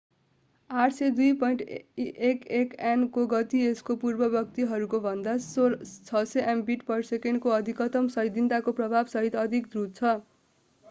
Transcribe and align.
802.11n 0.69 3.03
को 3.17 3.25
गति 3.33 3.59
यसको 3.63 3.95
पूर्ववर्तीहरूको 4.03 4.99
भन्दा 5.01 5.35
600mbit/s 5.43 7.37
को 7.43 7.51
अधिकतम 7.59 8.07
सैद्धान्तिक 8.15 8.73
प्रवाहसहित 8.81 9.37
अधिक 9.43 9.69
द्रुत 9.69 9.93
छ। 10.01 10.15